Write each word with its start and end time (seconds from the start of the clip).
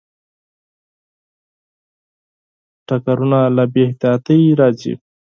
ټکرونه 2.87 3.39
له 3.55 3.63
بې 3.73 3.81
احتیاطۍ 3.87 4.39
راځي. 4.59 4.93